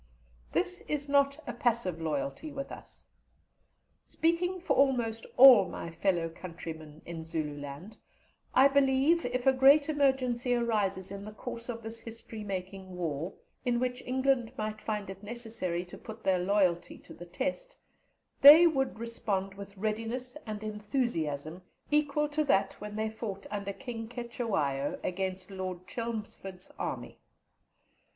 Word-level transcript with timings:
This 0.51 0.81
is 0.87 1.07
not 1.07 1.37
a 1.45 1.53
passive 1.53 2.01
loyalty 2.01 2.51
with 2.51 2.71
us. 2.71 3.05
Speaking 4.03 4.59
for 4.59 4.75
almost 4.75 5.27
all 5.37 5.67
my 5.69 5.91
fellow 5.91 6.27
countrymen 6.27 7.03
in 7.05 7.23
Zululand, 7.23 7.97
I 8.55 8.67
believe 8.67 9.27
if 9.27 9.45
a 9.45 9.53
great 9.53 9.89
emergency 9.89 10.55
arises 10.55 11.11
in 11.11 11.23
the 11.23 11.31
course 11.35 11.69
of 11.69 11.83
this 11.83 11.99
history 11.99 12.43
making 12.43 12.95
war, 12.95 13.35
in 13.63 13.79
which 13.79 14.01
England 14.03 14.51
might 14.57 14.81
find 14.81 15.07
it 15.11 15.21
necessary 15.21 15.85
to 15.85 15.99
put 15.99 16.23
their 16.23 16.39
loyalty 16.39 16.97
to 16.97 17.13
the 17.13 17.27
test, 17.27 17.77
they 18.41 18.65
would 18.65 18.97
respond 18.97 19.53
with 19.53 19.77
readiness 19.77 20.35
and 20.47 20.63
enthusiasm 20.63 21.61
equal 21.91 22.27
to 22.29 22.43
that 22.45 22.73
when 22.81 22.95
they 22.95 23.11
fought 23.11 23.45
under 23.51 23.71
King 23.71 24.07
Cetewayo 24.09 24.99
against 25.03 25.51
Lord 25.51 25.85
Chelmsford's 25.85 26.71
army. 26.79 27.19